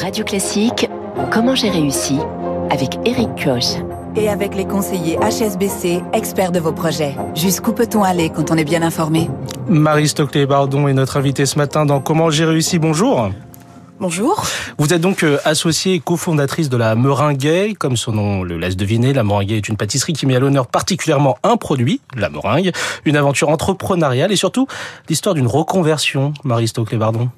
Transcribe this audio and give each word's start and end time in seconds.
Radio 0.00 0.24
Classique, 0.24 0.88
comment 1.32 1.56
j'ai 1.56 1.70
réussi 1.70 2.18
avec 2.70 2.98
Eric 3.04 3.30
Koch. 3.42 3.82
Et 4.14 4.28
avec 4.28 4.54
les 4.54 4.64
conseillers 4.64 5.16
HSBC, 5.16 6.02
experts 6.12 6.52
de 6.52 6.60
vos 6.60 6.72
projets. 6.72 7.16
Jusqu'où 7.34 7.72
peut-on 7.72 8.04
aller 8.04 8.30
quand 8.30 8.52
on 8.52 8.56
est 8.56 8.64
bien 8.64 8.82
informé? 8.82 9.28
Marie 9.68 10.06
Stockley-Bardon 10.06 10.86
est 10.86 10.94
notre 10.94 11.16
invitée 11.16 11.46
ce 11.46 11.58
matin 11.58 11.84
dans 11.84 12.00
Comment 12.00 12.30
j'ai 12.30 12.44
réussi. 12.44 12.78
Bonjour. 12.78 13.30
Bonjour. 13.98 14.44
Vous 14.78 14.94
êtes 14.94 15.00
donc 15.00 15.24
euh, 15.24 15.38
associée 15.44 15.94
et 15.94 16.00
cofondatrice 16.00 16.68
de 16.68 16.76
la 16.76 16.94
Meringuée. 16.94 17.74
Comme 17.74 17.96
son 17.96 18.12
nom 18.12 18.44
le 18.44 18.56
laisse 18.56 18.76
deviner, 18.76 19.12
la 19.12 19.24
Meringuée 19.24 19.56
est 19.56 19.68
une 19.68 19.76
pâtisserie 19.76 20.12
qui 20.12 20.26
met 20.26 20.36
à 20.36 20.38
l'honneur 20.38 20.68
particulièrement 20.68 21.38
un 21.42 21.56
produit, 21.56 22.00
la 22.16 22.30
meringue, 22.30 22.70
une 23.04 23.16
aventure 23.16 23.48
entrepreneuriale 23.48 24.30
et 24.30 24.36
surtout 24.36 24.68
l'histoire 25.08 25.34
d'une 25.34 25.48
reconversion, 25.48 26.34
Marie 26.44 26.68
Stockley-Bardon. 26.68 27.30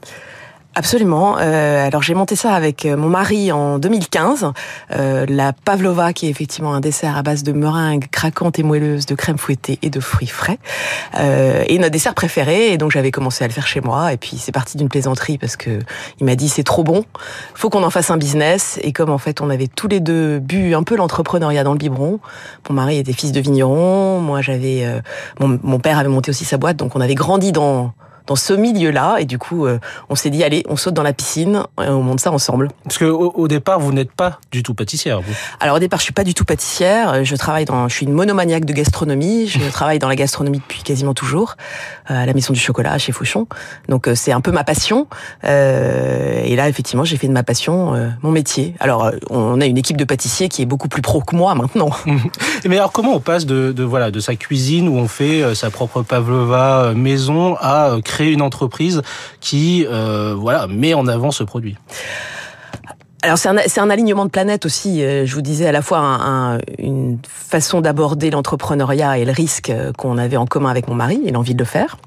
Absolument. 0.77 1.37
Euh, 1.41 1.84
alors 1.84 2.00
j'ai 2.00 2.14
monté 2.14 2.36
ça 2.36 2.55
avec 2.55 2.86
euh, 2.86 2.96
mon 2.96 3.09
mari 3.09 3.50
en 3.50 3.81
2015. 3.81 4.53
Euh, 4.93 5.27
la 5.29 5.53
pavlova, 5.53 6.13
qui 6.13 6.27
est 6.27 6.31
effectivement 6.31 6.72
un 6.75 6.81
dessert 6.81 7.17
à 7.17 7.22
base 7.22 7.43
de 7.43 7.50
meringue 7.50 8.07
craquante 8.08 8.57
et 8.61 8.63
moelleuse, 8.63 9.04
de 9.04 9.17
crème 9.17 9.36
fouettée 9.36 9.80
et 9.82 9.91
de 9.91 9.99
fruits 9.99 10.29
frais, 10.29 10.58
euh, 11.18 11.64
et 11.67 11.79
notre 11.79 11.91
dessert 11.91 12.14
préféré. 12.14 12.72
Et 12.72 12.79
donc 12.79 12.93
j'avais 12.93 13.11
commencé 13.11 13.43
à 13.43 13.49
le 13.49 13.53
faire 13.53 13.67
chez 13.67 13.80
moi. 13.80 14.13
Et 14.13 14.17
puis 14.17 14.39
c'est 14.39 14.53
parti 14.53 14.77
d'une 14.77 14.89
plaisanterie 14.89 15.39
parce 15.39 15.57
que 15.57 15.80
il 16.21 16.25
m'a 16.25 16.36
dit 16.36 16.49
c'est 16.49 16.63
trop 16.63 16.85
bon, 16.85 17.05
faut 17.55 17.68
qu'on 17.68 17.82
en 17.82 17.91
fasse 17.91 18.13
un 18.13 18.16
business. 18.16 18.79
Et 18.82 18.93
comme 18.93 19.11
en 19.11 19.18
fait 19.18 19.41
on 19.41 19.50
avait 19.50 19.66
tous 19.66 19.89
les 19.89 19.99
deux 19.99 20.39
bu 20.39 20.77
un 20.77 20.85
peu 20.85 20.94
l'entrepreneuriat 20.94 21.64
dans 21.64 21.72
le 21.72 21.79
biberon. 21.79 22.21
Mon 22.68 22.77
mari 22.77 22.99
était 22.99 23.13
fils 23.13 23.32
de 23.32 23.41
vigneron, 23.41 24.21
moi 24.21 24.41
j'avais, 24.41 24.85
euh, 24.85 25.00
mon, 25.41 25.58
mon 25.64 25.80
père 25.80 25.99
avait 25.99 26.08
monté 26.08 26.30
aussi 26.30 26.44
sa 26.44 26.58
boîte, 26.58 26.77
donc 26.77 26.94
on 26.94 27.00
avait 27.00 27.16
grandi 27.16 27.50
dans 27.50 27.93
dans 28.30 28.36
ce 28.36 28.52
milieu-là. 28.52 29.16
Et 29.18 29.25
du 29.25 29.39
coup, 29.39 29.66
euh, 29.66 29.80
on 30.08 30.14
s'est 30.14 30.30
dit, 30.30 30.44
allez, 30.44 30.64
on 30.68 30.76
saute 30.76 30.94
dans 30.94 31.02
la 31.02 31.12
piscine 31.12 31.64
et 31.82 31.88
on 31.88 32.02
monte 32.02 32.20
ça 32.20 32.30
ensemble. 32.30 32.69
Parce 32.84 32.97
que 32.97 33.05
au, 33.05 33.33
au 33.34 33.48
départ, 33.48 33.80
vous 33.80 33.92
n'êtes 33.92 34.12
pas 34.12 34.38
du 34.52 34.62
tout 34.62 34.72
pâtissière, 34.72 35.20
vous. 35.20 35.34
Alors 35.58 35.77
au 35.77 35.78
départ, 35.80 35.98
je 35.98 36.05
suis 36.05 36.12
pas 36.12 36.22
du 36.22 36.32
tout 36.32 36.44
pâtissière. 36.44 37.24
Je 37.24 37.34
travaille 37.34 37.64
dans, 37.64 37.88
je 37.88 37.94
suis 37.94 38.06
une 38.06 38.12
monomaniaque 38.12 38.64
de 38.64 38.72
gastronomie. 38.72 39.48
Je 39.48 39.58
travaille 39.72 39.98
dans 39.98 40.08
la 40.08 40.14
gastronomie 40.14 40.58
depuis 40.58 40.82
quasiment 40.84 41.12
toujours, 41.12 41.56
euh, 42.10 42.22
à 42.22 42.24
la 42.24 42.32
Maison 42.32 42.52
du 42.52 42.60
Chocolat, 42.60 42.98
chez 42.98 43.10
Fauchon. 43.10 43.48
Donc 43.88 44.06
euh, 44.06 44.14
c'est 44.14 44.30
un 44.30 44.40
peu 44.40 44.52
ma 44.52 44.62
passion. 44.62 45.08
Euh, 45.42 46.40
et 46.44 46.55
là, 46.55 46.68
effectivement, 46.68 47.02
j'ai 47.02 47.16
fait 47.16 47.27
de 47.27 47.33
ma 47.33 47.42
passion 47.42 47.96
euh, 47.96 48.10
mon 48.22 48.30
métier. 48.30 48.77
Alors, 48.78 49.10
on 49.28 49.60
a 49.60 49.66
une 49.66 49.77
équipe 49.77 49.96
de 49.96 50.05
pâtissiers 50.05 50.48
qui 50.48 50.62
est 50.62 50.66
beaucoup 50.66 50.88
plus 50.88 51.02
pro 51.02 51.20
que 51.20 51.34
moi 51.34 51.56
maintenant. 51.56 51.90
Mais 52.64 52.77
alors, 52.77 52.92
comment 52.92 53.12
on 53.12 53.20
passe 53.20 53.44
de, 53.44 53.72
de 53.72 53.83
voilà 53.83 54.12
de 54.12 54.20
sa 54.20 54.36
cuisine 54.36 54.88
où 54.88 54.94
on 54.94 55.08
fait 55.08 55.56
sa 55.56 55.70
propre 55.70 56.02
pavlova 56.02 56.92
maison 56.94 57.56
à 57.60 57.90
euh, 57.90 58.00
une 58.26 58.42
entreprise 58.42 59.02
qui 59.40 59.86
euh, 59.88 60.34
voilà 60.36 60.66
met 60.66 60.94
en 60.94 61.06
avant 61.06 61.30
ce 61.30 61.44
produit 61.44 61.76
Alors 63.22 63.38
c'est 63.38 63.48
un, 63.48 63.56
un 63.58 63.90
alignement 63.90 64.24
de 64.24 64.30
planète 64.30 64.66
aussi. 64.66 65.02
Euh, 65.02 65.27
Je 65.27 65.34
vous 65.34 65.42
disais 65.42 65.66
à 65.66 65.72
la 65.72 65.82
fois 65.82 65.98
un, 65.98 66.54
un, 66.54 66.58
une 66.78 67.18
façon 67.28 67.80
d'aborder 67.80 68.30
l'entrepreneuriat 68.30 69.18
et 69.18 69.24
le 69.24 69.32
risque 69.32 69.70
euh, 69.70 69.92
qu'on 69.92 70.18
avait 70.18 70.36
en 70.36 70.46
commun 70.46 70.70
avec 70.70 70.88
mon 70.88 70.94
mari 70.94 71.20
et 71.24 71.30
l'envie 71.30 71.54
de 71.54 71.58
le 71.60 71.64
faire. 71.64 71.98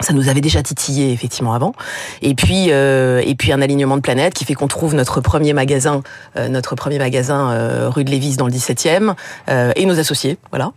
Ça 0.00 0.12
nous 0.12 0.28
avait 0.28 0.42
déjà 0.42 0.62
titillé 0.62 1.10
effectivement 1.10 1.54
avant. 1.54 1.72
Et 2.20 2.34
puis 2.34 2.68
et 2.68 3.34
puis 3.38 3.50
un 3.50 3.62
alignement 3.62 3.96
de 3.96 4.02
planète 4.02 4.34
qui 4.34 4.44
fait 4.44 4.52
qu'on 4.52 4.68
trouve 4.68 4.94
notre 4.94 5.22
premier 5.22 5.54
magasin, 5.54 6.02
notre 6.50 6.74
premier 6.74 6.98
magasin 6.98 7.88
rue 7.88 8.04
de 8.04 8.10
Lévis 8.10 8.36
dans 8.36 8.44
le 8.46 8.52
17e 8.52 9.14
euh, 9.48 9.72
et 9.74 9.86
nos 9.86 9.98
associés. 9.98 10.36
Voilà. 10.50 10.72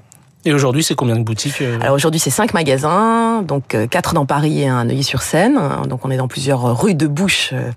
Et 0.49 0.53
aujourd'hui, 0.53 0.83
c'est 0.83 0.95
combien 0.95 1.15
de 1.15 1.21
boutiques 1.21 1.61
euh 1.61 1.77
Alors 1.79 1.93
aujourd'hui, 1.93 2.19
c'est 2.19 2.31
cinq 2.31 2.55
magasins, 2.55 3.43
donc 3.43 3.75
euh, 3.75 3.85
quatre 3.85 4.15
dans 4.15 4.25
Paris 4.25 4.63
et 4.63 4.67
un 4.67 4.79
à 4.79 4.83
Neuilly-sur-Seine. 4.83 5.59
Donc 5.87 6.05
on 6.05 6.09
est 6.09 6.17
dans 6.17 6.27
plusieurs 6.27 6.75
rues 6.75 6.95
de 6.95 7.05
bouche 7.05 7.51
euh, 7.53 7.69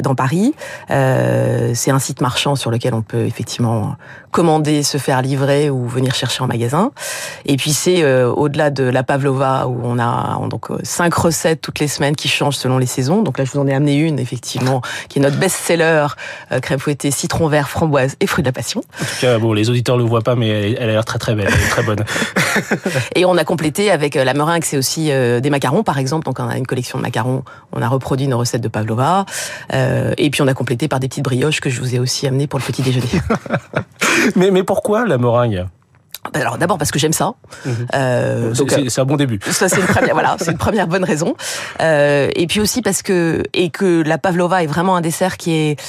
dans 0.00 0.14
Paris. 0.14 0.54
Euh, 0.92 1.72
c'est 1.74 1.90
un 1.90 1.98
site 1.98 2.20
marchand 2.20 2.54
sur 2.54 2.70
lequel 2.70 2.94
on 2.94 3.02
peut 3.02 3.24
effectivement 3.24 3.96
commander, 4.30 4.82
se 4.82 4.98
faire 4.98 5.22
livrer 5.22 5.70
ou 5.70 5.86
venir 5.88 6.14
chercher 6.14 6.42
en 6.42 6.46
magasin. 6.46 6.92
Et 7.46 7.56
puis 7.56 7.72
c'est 7.72 8.02
euh, 8.02 8.30
au-delà 8.30 8.70
de 8.70 8.84
la 8.84 9.02
pavlova 9.02 9.66
où 9.66 9.80
on 9.82 9.98
a 9.98 10.40
donc 10.48 10.68
cinq 10.82 11.14
recettes 11.14 11.60
toutes 11.60 11.80
les 11.80 11.88
semaines 11.88 12.16
qui 12.16 12.28
changent 12.28 12.56
selon 12.56 12.78
les 12.78 12.86
saisons. 12.86 13.22
Donc 13.22 13.38
là, 13.38 13.44
je 13.44 13.50
vous 13.50 13.58
en 13.58 13.66
ai 13.66 13.74
amené 13.74 13.96
une 13.96 14.18
effectivement 14.18 14.82
qui 15.08 15.18
est 15.18 15.22
notre 15.22 15.38
best-seller 15.38 16.06
euh, 16.52 16.60
crème 16.60 16.78
fouettée, 16.78 17.10
citron 17.10 17.48
vert, 17.48 17.68
framboise 17.68 18.16
et 18.20 18.26
fruits 18.26 18.42
de 18.42 18.48
la 18.48 18.52
passion. 18.52 18.82
En 19.00 19.04
tout 19.04 19.20
cas, 19.20 19.38
bon, 19.38 19.52
les 19.52 19.68
auditeurs 19.68 19.96
le 19.96 20.04
voient 20.04 20.22
pas, 20.22 20.36
mais 20.36 20.48
elle, 20.48 20.76
elle 20.80 20.90
a 20.90 20.92
l'air 20.92 21.04
très 21.04 21.18
très 21.18 21.34
belle, 21.34 21.48
elle 21.48 21.60
est 21.60 21.68
très 21.68 21.82
bonne. 21.82 22.04
Et 23.14 23.24
on 23.24 23.36
a 23.36 23.44
complété 23.44 23.90
avec 23.90 24.16
euh, 24.16 24.24
la 24.24 24.34
meringue, 24.34 24.64
c'est 24.64 24.76
aussi 24.76 25.10
euh, 25.10 25.40
des 25.40 25.50
macarons 25.50 25.82
par 25.82 25.98
exemple. 25.98 26.24
Donc 26.24 26.38
on 26.40 26.48
a 26.48 26.56
une 26.56 26.66
collection 26.66 26.98
de 26.98 27.02
macarons. 27.02 27.44
On 27.72 27.82
a 27.82 27.88
reproduit 27.88 28.26
une 28.26 28.34
recette 28.34 28.60
de 28.62 28.68
pavlova. 28.68 29.26
Euh, 29.72 30.12
et 30.18 30.30
puis 30.30 30.42
on 30.42 30.48
a 30.48 30.54
complété 30.54 30.88
par 30.88 31.00
des 31.00 31.08
petites 31.08 31.24
brioches 31.24 31.60
que 31.60 31.70
je 31.70 31.80
vous 31.80 31.94
ai 31.94 31.98
aussi 31.98 32.26
amenées 32.26 32.46
pour 32.46 32.58
le 32.58 32.64
petit 32.64 32.82
déjeuner. 32.82 33.06
mais, 34.36 34.50
mais 34.50 34.62
pourquoi 34.62 35.06
la 35.06 35.18
meringue? 35.18 35.66
Ben 36.34 36.40
Alors 36.42 36.58
d'abord 36.58 36.76
parce 36.76 36.90
que 36.90 36.98
j'aime 36.98 37.14
ça. 37.14 37.32
Euh, 37.94 38.50
C'est- 38.52 38.58
donc, 38.58 38.70
C'est 38.70 38.90
c'est 38.90 39.00
un 39.00 39.06
bon 39.06 39.16
début. 39.16 39.40
ça 39.50 39.70
c'est 39.70 39.80
une 39.80 39.86
première 39.86 40.12
voilà, 40.12 40.36
c'est 40.38 40.50
une 40.50 40.58
première 40.68 40.86
bonne 40.86 41.04
raison. 41.04 41.34
Euh, 41.80 42.28
et 42.36 42.46
puis 42.46 42.60
aussi 42.60 42.82
parce 42.82 43.00
que 43.02 43.42
et 43.54 43.70
que 43.70 44.02
la 44.02 44.18
pavlova 44.18 44.62
est 44.62 44.66
vraiment 44.66 44.96
un 44.96 45.00
dessert 45.00 45.38
qui 45.38 45.52
est 45.54 45.80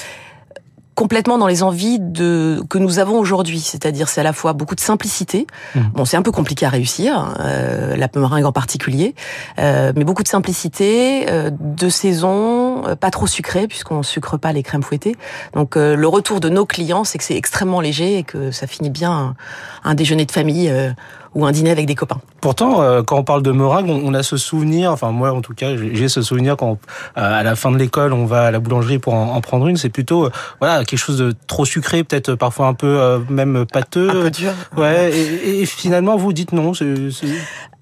complètement 0.96 1.38
dans 1.38 1.48
les 1.48 1.64
envies 1.64 2.00
de 2.00 2.62
que 2.70 2.78
nous 2.78 3.00
avons 3.00 3.18
aujourd'hui, 3.18 3.60
c'est-à-dire 3.60 4.10
c'est 4.10 4.22
à 4.22 4.24
la 4.24 4.34
fois 4.34 4.54
beaucoup 4.54 4.76
de 4.76 4.80
simplicité. 4.80 5.48
Mhm. 5.76 5.92
Bon, 5.94 6.06
c'est 6.06 6.18
un 6.18 6.22
peu 6.22 6.32
compliqué 6.32 6.66
à 6.66 6.70
réussir, 6.70 7.34
euh, 7.40 7.96
la 7.96 8.10
meringue 8.16 8.46
en 8.46 8.52
particulier, 8.52 9.16
euh, 9.60 9.94
mais 9.96 10.04
beaucoup 10.04 10.24
de 10.24 10.28
simplicité, 10.28 11.26
euh, 11.30 11.50
de 11.52 11.90
saison, 11.90 12.71
euh, 12.88 12.96
pas 12.96 13.12
trop 13.12 13.28
sucré 13.28 13.68
puisqu'on 13.68 14.04
sucre 14.04 14.38
pas 14.38 14.52
les 14.54 14.64
crèmes 14.64 14.84
fouettées. 14.84 15.16
Donc 15.54 15.76
euh, 15.78 15.96
le 15.96 16.08
retour 16.08 16.40
de 16.40 16.50
nos 16.50 16.66
clients, 16.66 17.04
c'est 17.04 17.18
que 17.18 17.24
c'est 17.24 17.36
extrêmement 17.38 17.82
léger 17.82 18.18
et 18.20 18.24
que 18.24 18.52
ça 18.52 18.68
finit 18.68 18.90
bien 18.90 19.12
un, 19.12 19.36
un 19.84 19.94
déjeuner 19.96 20.26
de 20.26 20.32
famille 20.32 20.70
euh, 20.70 20.92
ou 21.34 21.46
un 21.46 21.52
dîner 21.54 21.72
avec 21.72 21.86
des 21.86 21.96
copains. 21.96 22.20
Pourtant, 22.42 22.82
euh, 22.82 23.04
quand 23.04 23.18
on 23.18 23.24
parle 23.24 23.42
de 23.44 23.52
meringue, 23.52 23.88
on, 23.90 24.02
on 24.04 24.14
a 24.14 24.22
ce 24.24 24.36
souvenir, 24.36 24.92
enfin 24.92 25.12
moi 25.12 25.32
en 25.32 25.42
tout 25.42 25.54
cas, 25.54 25.76
j'ai 25.78 26.10
ce 26.10 26.22
souvenir 26.22 26.58
quand 26.58 26.72
euh, 26.72 26.76
à 27.16 27.44
la 27.44 27.56
fin 27.56 27.72
de 27.72 27.78
l'école, 27.78 28.12
on 28.14 28.26
va 28.26 28.48
à 28.48 28.52
la 28.52 28.60
boulangerie 28.60 29.00
pour 29.00 29.14
en, 29.14 29.36
en 29.36 29.42
prendre 29.42 29.68
une, 29.68 29.78
c'est 29.78 29.90
plutôt 29.90 30.26
euh, 30.26 30.32
voilà 30.60 30.84
quelque 30.84 31.00
chose 31.00 31.18
de 31.20 31.34
trop 31.48 31.64
sucré, 31.66 32.04
peut-être 32.04 32.36
parfois 32.36 32.68
un 32.68 32.74
peu 32.74 33.00
euh, 33.00 33.20
même 33.30 33.66
pâteux. 33.72 34.10
Un 34.10 34.14
peu 34.24 34.32
dur. 34.32 34.52
Ouais, 34.76 35.12
et, 35.14 35.62
et 35.62 35.66
finalement 35.66 36.18
vous 36.18 36.34
dites 36.34 36.52
non. 36.52 36.74
c'est 36.74 37.12
c'est- 37.12 37.28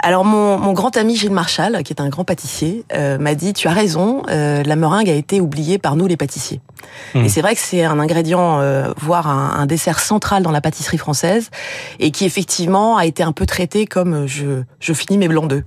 Alors 0.04 0.26
mon, 0.26 0.58
mon 0.60 0.74
grand 0.74 0.96
ami 0.96 1.16
Gilles 1.16 1.32
Marchal, 1.32 1.82
qui 1.84 1.92
est 1.94 2.02
un 2.02 2.10
grand 2.10 2.24
pâtissier, 2.26 2.84
euh, 2.94 3.18
m'a 3.18 3.34
dit 3.34 3.54
tu 3.54 3.68
as 3.68 3.74
raison, 3.74 4.22
euh, 4.30 4.62
la 4.64 4.76
meringue 4.76 4.89
a 4.94 5.14
été 5.14 5.42
oubliée 5.42 5.78
par 5.78 5.96
nous 5.96 6.08
les 6.08 6.18
pâtissiers. 6.18 6.62
Mhm. 7.16 7.26
Et 7.26 7.30
c'est 7.30 7.42
vrai 7.42 7.56
que 7.56 7.62
c'est 7.62 7.84
un 7.84 8.00
ingrédient, 8.00 8.60
euh, 8.60 8.92
voire 8.98 9.28
un, 9.28 9.60
un 9.60 9.66
dessert 9.66 10.00
central 10.00 10.44
dans 10.44 10.52
la 10.52 10.62
pâtisserie 10.62 10.98
française, 10.98 11.50
et 12.00 12.12
qui 12.12 12.26
effectivement 12.26 12.98
a 12.98 13.06
été 13.06 13.24
un 13.24 13.32
peu 13.32 13.46
traité 13.46 13.86
comme 13.86 14.14
euh, 14.14 14.28
je, 14.28 14.64
je 14.80 14.94
finis 14.94 15.18
mes 15.18 15.28
blancs 15.28 15.48
d'œufs. 15.48 15.64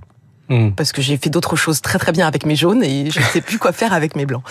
Hmm. 0.49 0.71
Parce 0.71 0.91
que 0.91 1.01
j'ai 1.01 1.15
fait 1.15 1.29
d'autres 1.29 1.55
choses 1.55 1.81
très 1.81 1.97
très 1.97 2.11
bien 2.11 2.27
avec 2.27 2.45
mes 2.45 2.57
jaunes 2.57 2.83
et 2.83 3.09
je 3.09 3.19
ne 3.19 3.25
sais 3.25 3.39
plus 3.39 3.57
quoi 3.57 3.71
faire 3.71 3.93
avec 3.93 4.17
mes 4.17 4.25
blancs. 4.25 4.43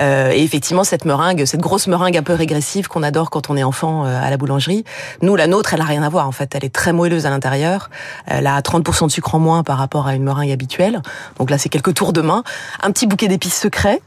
Euh, 0.00 0.32
et 0.32 0.42
effectivement, 0.42 0.82
cette 0.82 1.04
meringue, 1.04 1.44
cette 1.44 1.60
grosse 1.60 1.86
meringue 1.86 2.16
un 2.16 2.24
peu 2.24 2.34
régressive 2.34 2.88
qu'on 2.88 3.04
adore 3.04 3.30
quand 3.30 3.48
on 3.48 3.56
est 3.56 3.62
enfant 3.62 4.04
euh, 4.04 4.20
à 4.20 4.30
la 4.30 4.36
boulangerie, 4.36 4.84
nous, 5.22 5.36
la 5.36 5.46
nôtre, 5.46 5.74
elle 5.74 5.80
a 5.80 5.84
rien 5.84 6.02
à 6.02 6.08
voir 6.08 6.26
en 6.26 6.32
fait. 6.32 6.54
Elle 6.56 6.64
est 6.64 6.74
très 6.74 6.92
moelleuse 6.92 7.24
à 7.24 7.30
l'intérieur. 7.30 7.88
Elle 8.26 8.48
a 8.48 8.60
30% 8.60 9.06
de 9.06 9.12
sucre 9.12 9.34
en 9.36 9.38
moins 9.38 9.62
par 9.62 9.78
rapport 9.78 10.08
à 10.08 10.14
une 10.14 10.24
meringue 10.24 10.50
habituelle. 10.50 11.02
Donc 11.38 11.50
là, 11.50 11.58
c'est 11.58 11.68
quelques 11.68 11.94
tours 11.94 12.12
de 12.12 12.20
main. 12.20 12.42
Un 12.82 12.90
petit 12.90 13.06
bouquet 13.06 13.28
d'épices 13.28 13.60
secrets. 13.60 14.00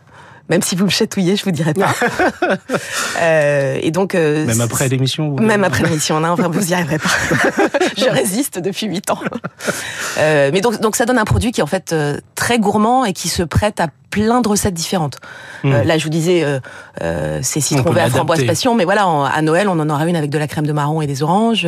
Même 0.50 0.62
si 0.62 0.76
vous 0.76 0.86
me 0.86 0.90
chatouillez, 0.90 1.36
je 1.36 1.44
vous 1.46 1.52
dirai 1.52 1.74
pas. 1.74 1.94
euh, 3.22 3.78
et 3.82 3.92
donc, 3.92 4.16
euh, 4.16 4.46
Même 4.46 4.62
après 4.62 4.90
l'émission. 4.90 5.30
vous- 5.30 5.38
même 5.44 5.64
après 5.64 5.84
l'émission, 5.84 6.20
non, 6.20 6.30
enfin, 6.30 6.50
vous 6.50 6.72
y 6.72 6.74
arriverez 6.74 7.00
pas. 7.00 7.10
je 7.98 8.10
résiste 8.10 8.60
depuis 8.60 8.88
huit 8.88 9.10
ans. 9.12 9.20
Euh, 10.18 10.50
mais 10.54 10.62
donc, 10.62 10.80
donc 10.82 10.96
ça 10.96 11.06
donne 11.06 11.18
un 11.18 11.26
produit 11.26 11.52
qui 11.52 11.62
est 11.62 11.64
en 11.64 11.68
fait 11.68 11.94
euh, 11.94 12.18
très 12.36 12.60
gourmand 12.60 13.06
et 13.06 13.14
qui 13.14 13.30
se 13.30 13.44
prête 13.44 13.80
à 13.80 13.88
plein 14.10 14.42
de 14.42 14.48
recettes 14.50 14.74
différentes. 14.74 15.20
Euh, 15.64 15.84
là, 15.86 15.98
je 15.98 16.04
vous 16.04 16.10
disais, 16.10 16.44
euh, 16.44 16.60
euh, 17.02 17.40
c'est 17.44 17.60
On 17.60 17.64
citron 17.64 17.92
vert, 17.92 18.10
framboise 18.10 18.44
passion, 18.46 18.76
mais 18.76 18.84
voilà, 18.84 19.08
en- 19.08 19.24
à 19.24 19.42
Noël, 19.42 19.70
on 19.70 19.80
en 19.80 19.90
aura 19.90 20.06
une 20.06 20.18
avec 20.18 20.30
de 20.30 20.38
la 20.38 20.48
crème 20.48 20.68
de 20.68 20.74
marron 20.74 21.02
et 21.02 21.08
des 21.08 21.24
oranges. 21.24 21.66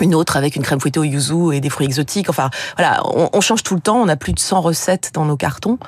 Une 0.00 0.14
autre 0.14 0.36
avec 0.36 0.56
une 0.56 0.62
crème 0.62 0.80
fouettée 0.80 1.00
au 1.00 1.04
yuzu 1.04 1.52
et 1.54 1.60
des 1.60 1.70
fruits 1.70 1.86
exotiques. 1.86 2.28
Enfin, 2.30 2.50
voilà, 2.76 3.00
on, 3.04 3.28
on 3.32 3.40
change 3.40 3.62
tout 3.62 3.74
le 3.74 3.80
temps. 3.80 3.96
On 3.96 4.08
a 4.08 4.16
plus 4.16 4.32
de 4.32 4.38
100 4.38 4.60
recettes 4.60 5.10
dans 5.14 5.24
nos 5.24 5.36
cartons. 5.36 5.78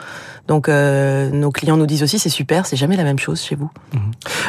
Donc, 0.48 0.68
euh, 0.68 1.30
nos 1.30 1.52
clients 1.52 1.76
nous 1.76 1.86
disent 1.86 2.02
aussi, 2.02 2.18
c'est 2.18 2.28
super, 2.28 2.66
c'est 2.66 2.76
jamais 2.76 2.96
la 2.96 3.04
même 3.04 3.18
chose 3.18 3.40
chez 3.40 3.54
vous. 3.54 3.70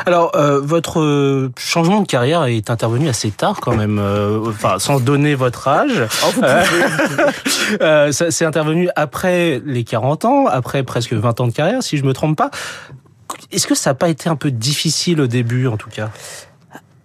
Alors, 0.08 0.32
euh, 0.36 0.60
votre 0.60 1.52
changement 1.58 2.02
de 2.02 2.08
carrière 2.08 2.46
est 2.46 2.72
intervenu 2.72 3.08
assez 3.10 3.30
tard 3.30 3.60
quand 3.62 3.76
même, 3.76 4.00
euh, 4.00 4.40
enfin 4.50 4.80
sans 4.80 5.00
donner 5.00 5.36
votre 5.36 5.68
âge. 5.68 6.04
Euh, 6.42 6.64
euh, 7.82 8.12
ça- 8.12 8.32
c'est 8.32 8.46
intervenu 8.46 8.90
après 8.96 9.62
les 9.66 9.84
40 9.84 10.26
ans, 10.26 10.48
après 10.48 10.84
presque 10.84 11.14
20 11.14 11.40
ans 11.42 11.48
de 11.48 11.54
carrière, 11.54 11.84
si 11.84 11.98
je 11.98 12.04
me 12.04 12.14
trompe 12.14 12.38
pas. 12.38 12.50
Est-ce 13.52 13.68
que 13.68 13.76
ça 13.76 13.92
n'a 13.92 13.96
pas 13.96 14.10
été 14.10 14.30
un 14.30 14.36
peu 14.36 14.50
difficile 14.52 15.22
au 15.22 15.28
début, 15.28 15.68
en 15.68 15.78
tout 15.78 15.90
cas? 15.90 16.10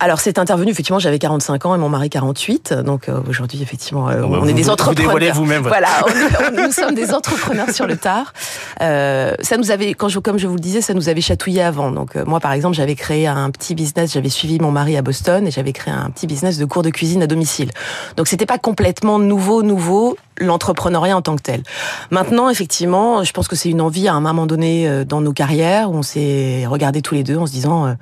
Alors 0.01 0.21
c'est 0.21 0.39
intervenu 0.39 0.71
effectivement, 0.71 1.01
j'avais 1.01 1.19
45 1.19 1.67
ans 1.67 1.75
et 1.75 1.79
mon 1.79 1.89
mari 1.89 2.09
48, 2.09 2.73
donc 2.85 3.09
euh, 3.09 3.19
aujourd'hui 3.29 3.61
effectivement 3.63 4.09
euh, 4.09 4.21
bah, 4.21 4.27
on 4.31 4.35
est 4.45 4.51
vous- 4.51 4.53
des 4.53 4.63
vous 4.63 4.71
entrepreneurs. 4.71 5.07
dévoilez 5.07 5.31
vous-même, 5.33 5.63
voilà. 5.63 5.89
Voilà, 6.07 6.15
on 6.15 6.55
est- 6.55 6.61
on- 6.63 6.67
nous 6.67 6.71
sommes 6.73 6.95
des 6.95 7.13
entrepreneurs 7.13 7.71
sur 7.71 7.85
le 7.89 7.97
tard. 7.97 8.33
Euh, 8.81 9.35
ça 9.41 9.57
nous 9.57 9.73
avait, 9.73 9.95
quand 9.95 10.09
je, 10.09 10.21
comme 10.21 10.39
je 10.39 10.47
vous 10.47 10.55
le 10.55 10.61
disais, 10.61 10.81
ça 10.83 10.95
nous 10.95 11.09
avait 11.09 11.21
chatouillé 11.21 11.63
avant. 11.63 11.91
Donc 11.91 12.15
euh, 12.15 12.25
moi 12.25 12.39
par 12.39 12.53
exemple, 12.53 12.77
j'avais 12.77 12.95
créé 12.95 13.27
un 13.27 13.51
petit 13.51 13.75
business, 13.75 14.13
j'avais 14.13 14.29
suivi 14.29 14.61
mon 14.61 14.71
mari 14.71 14.97
à 14.97 15.03
Boston 15.03 15.49
et 15.49 15.51
j'avais 15.51 15.73
créé 15.73 15.93
un 15.93 16.11
petit 16.11 16.29
business 16.29 16.59
de 16.59 16.65
cours 16.65 16.83
de 16.83 16.91
cuisine 16.91 17.23
à 17.25 17.27
domicile. 17.27 17.73
Donc 18.17 18.29
c'était 18.29 18.47
pas 18.47 18.59
complètement 18.59 19.19
nouveau, 19.19 19.65
nouveau 19.65 20.17
l'entrepreneuriat 20.41 21.17
en 21.17 21.23
tant 21.23 21.35
que 21.35 21.43
tel. 21.43 21.65
Maintenant, 22.13 22.49
effectivement, 22.51 23.25
je 23.25 23.33
pense 23.33 23.49
que 23.49 23.57
c'est 23.57 23.69
une 23.71 23.81
envie 23.81 24.07
à 24.07 24.15
un 24.15 24.21
moment 24.21 24.47
donné 24.47 24.89
euh, 24.89 25.05
dans 25.05 25.21
nos 25.21 25.33
carrières 25.33 25.91
où 25.91 25.97
on 25.97 26.03
s'est 26.03 26.67
regardé 26.69 27.03
tous 27.03 27.17
les 27.17 27.25
deux 27.25 27.37
en 27.37 27.47
se 27.47 27.53
disant, 27.53 27.87
euh, 27.87 27.93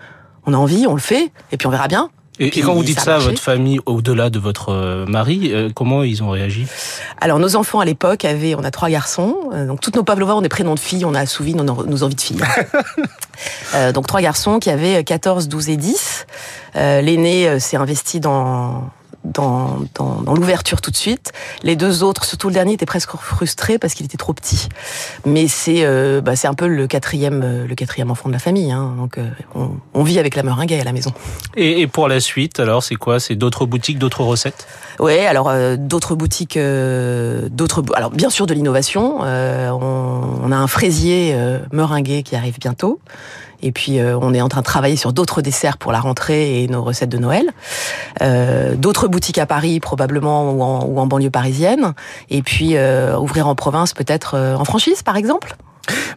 on 0.46 0.54
a 0.54 0.56
envie, 0.56 0.86
on 0.86 0.94
le 0.94 1.00
fait, 1.00 1.30
et 1.52 1.56
puis 1.56 1.66
on 1.66 1.70
verra 1.70 1.88
bien. 1.88 2.10
Et, 2.38 2.48
et 2.48 2.50
Puis 2.50 2.60
quand 2.60 2.74
vous 2.74 2.84
dites 2.84 3.00
ça 3.00 3.16
à 3.16 3.18
votre 3.18 3.40
famille, 3.40 3.80
au-delà 3.86 4.28
de 4.28 4.38
votre 4.38 4.68
euh, 4.70 5.06
mari, 5.06 5.52
euh, 5.52 5.70
comment 5.74 6.02
ils 6.02 6.22
ont 6.22 6.28
réagi? 6.28 6.66
Alors 7.18 7.38
nos 7.38 7.56
enfants 7.56 7.80
à 7.80 7.84
l'époque 7.86 8.26
avaient, 8.26 8.54
on 8.54 8.62
a 8.62 8.70
trois 8.70 8.90
garçons, 8.90 9.36
euh, 9.54 9.66
donc 9.66 9.80
toutes 9.80 9.96
nos 9.96 10.04
pavlovas 10.04 10.34
ont 10.34 10.42
des 10.42 10.50
prénoms 10.50 10.74
de 10.74 10.80
filles, 10.80 11.06
on 11.06 11.14
a 11.14 11.20
assouvi 11.20 11.54
nos, 11.54 11.64
nos 11.64 12.02
envies 12.02 12.14
de 12.14 12.20
filles. 12.20 12.40
Euh, 13.74 13.92
donc 13.92 14.06
trois 14.06 14.22
garçons 14.22 14.58
qui 14.58 14.70
avaient 14.70 15.04
14, 15.04 15.48
12 15.48 15.68
et 15.68 15.76
10. 15.76 16.26
Euh, 16.76 17.00
L'aîné 17.02 17.48
euh, 17.48 17.58
s'est 17.58 17.76
investi 17.76 18.20
dans 18.20 18.88
dans, 19.32 19.78
dans, 19.94 20.22
dans 20.22 20.34
l'ouverture 20.34 20.80
tout 20.80 20.90
de 20.90 20.96
suite. 20.96 21.32
Les 21.62 21.76
deux 21.76 22.02
autres, 22.02 22.24
surtout 22.24 22.48
le 22.48 22.54
dernier, 22.54 22.72
étaient 22.72 22.86
presque 22.86 23.10
frustrés 23.16 23.78
parce 23.78 23.94
qu'il 23.94 24.06
était 24.06 24.16
trop 24.16 24.32
petit. 24.32 24.68
Mais 25.24 25.48
c'est 25.48 25.84
euh, 25.84 26.20
bah, 26.20 26.36
c'est 26.36 26.48
un 26.48 26.54
peu 26.54 26.66
le 26.66 26.86
quatrième 26.86 27.42
euh, 27.44 27.66
le 27.66 27.74
quatrième 27.74 28.10
enfant 28.10 28.28
de 28.28 28.34
la 28.34 28.38
famille. 28.38 28.72
Hein. 28.72 28.94
Donc 28.96 29.18
euh, 29.18 29.28
on, 29.54 29.70
on 29.94 30.02
vit 30.02 30.18
avec 30.18 30.36
la 30.36 30.42
meringue 30.42 30.72
à 30.72 30.84
la 30.84 30.92
maison. 30.92 31.12
et, 31.56 31.80
et 31.80 31.86
pour 31.86 32.08
la 32.08 32.20
suite, 32.20 32.60
alors 32.60 32.82
c'est 32.82 32.96
quoi? 32.96 33.20
C'est 33.20 33.34
d'autres 33.34 33.66
boutiques, 33.66 33.98
d'autres 33.98 34.22
recettes? 34.22 34.66
Ouais, 34.98 35.26
alors 35.26 35.48
euh, 35.48 35.76
d'autres 35.76 36.14
boutiques, 36.14 36.58
d'autres, 36.58 37.82
alors 37.94 38.10
bien 38.10 38.30
sûr 38.30 38.46
de 38.46 38.54
l'innovation. 38.54 39.20
On, 39.20 40.40
on 40.42 40.52
a 40.52 40.56
un 40.56 40.66
fraisier 40.66 41.36
meringué 41.72 42.22
qui 42.22 42.36
arrive 42.36 42.58
bientôt. 42.58 43.00
Et 43.62 43.72
puis 43.72 43.98
euh, 43.98 44.18
on 44.20 44.34
est 44.34 44.40
en 44.40 44.48
train 44.48 44.60
de 44.60 44.66
travailler 44.66 44.96
sur 44.96 45.12
d'autres 45.12 45.42
desserts 45.42 45.78
pour 45.78 45.92
la 45.92 46.00
rentrée 46.00 46.62
et 46.62 46.68
nos 46.68 46.82
recettes 46.82 47.08
de 47.08 47.18
Noël. 47.18 47.50
Euh, 48.22 48.74
d'autres 48.74 49.08
boutiques 49.08 49.38
à 49.38 49.46
Paris 49.46 49.80
probablement 49.80 50.50
ou 50.52 50.62
en, 50.62 50.84
ou 50.84 50.98
en 50.98 51.06
banlieue 51.06 51.30
parisienne. 51.30 51.94
Et 52.30 52.42
puis 52.42 52.76
euh, 52.76 53.16
ouvrir 53.16 53.46
en 53.48 53.54
province 53.54 53.92
peut-être 53.92 54.36
en 54.36 54.64
franchise 54.64 55.02
par 55.02 55.16
exemple. 55.16 55.56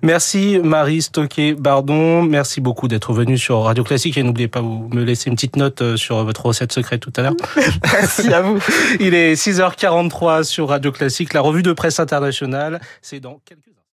Merci 0.02 0.60
Marie 0.64 1.04
Stocké-Bardon, 1.04 2.24
merci 2.24 2.60
beaucoup 2.60 2.88
d'être 2.88 3.14
venue 3.14 3.38
sur 3.38 3.62
Radio 3.62 3.84
Classique 3.84 4.18
et 4.18 4.24
n'oubliez 4.24 4.48
pas 4.48 4.62
vous 4.62 4.90
me 4.92 5.04
laisser 5.04 5.30
une 5.30 5.36
petite 5.36 5.58
note 5.58 5.96
sur 5.96 6.24
votre 6.24 6.48
recette 6.48 6.74
secrète 6.74 7.02
tout 7.02 7.14
à 7.18 7.22
l'heure. 7.22 7.36
Merci 7.94 8.34
à 8.34 8.42
vous. 8.42 8.58
Il 9.00 9.14
est 9.14 9.36
6h43 9.36 10.44
sur 10.44 10.70
Radio 10.70 10.92
Classique, 10.92 11.34
la 11.34 11.42
revue 11.42 11.62
de 11.62 11.74
presse 11.74 12.00
internationale, 12.00 12.82
c'est 13.04 13.20
dans 13.20 13.42
quelques. 13.46 13.79